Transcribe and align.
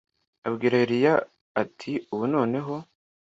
abwira 0.47 0.75
eliya 0.83 1.15
ati 1.61 1.91
ubu 2.13 2.23
noneho 2.33 2.75